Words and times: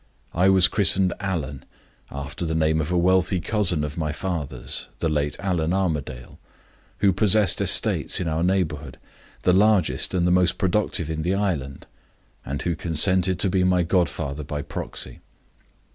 I 0.33 0.49
was 0.49 0.67
christened 0.67 1.13
Allan, 1.19 1.63
after 2.09 2.43
the 2.43 2.55
name 2.55 2.81
of 2.81 2.91
a 2.91 2.97
wealthy 2.97 3.39
cousin 3.39 3.83
of 3.83 3.99
my 3.99 4.11
father's 4.11 4.87
the 4.97 5.07
late 5.07 5.35
Allan 5.39 5.73
Armadale 5.73 6.39
who 7.01 7.13
possessed 7.13 7.61
estates 7.61 8.19
in 8.19 8.27
our 8.27 8.41
neighborhood, 8.41 8.97
the 9.43 9.53
largest 9.53 10.15
and 10.15 10.25
most 10.31 10.57
productive 10.57 11.07
in 11.11 11.21
the 11.21 11.35
island, 11.35 11.85
and 12.43 12.63
who 12.63 12.75
consented 12.75 13.37
to 13.41 13.49
be 13.51 13.63
my 13.63 13.83
godfather 13.83 14.43
by 14.43 14.63
proxy. 14.63 15.19